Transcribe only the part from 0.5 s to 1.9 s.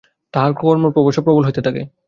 কর্ম ক্রমশ প্রবল হইতে থাকে।